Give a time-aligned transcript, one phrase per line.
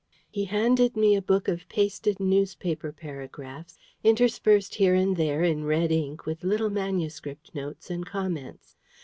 [0.31, 5.91] He handed me a book of pasted newspaper paragraphs, interspersed here and there in red
[5.91, 8.75] ink with little manuscript notes and comments.